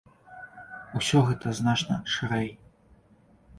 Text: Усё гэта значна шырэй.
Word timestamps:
Усё 1.01 1.21
гэта 1.29 1.53
значна 1.61 2.01
шырэй. 2.17 2.51